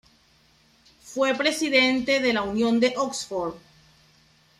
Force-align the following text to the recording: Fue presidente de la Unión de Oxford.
Fue 1.03 1.35
presidente 1.35 2.21
de 2.21 2.33
la 2.33 2.41
Unión 2.41 2.79
de 2.79 2.95
Oxford. 2.97 3.53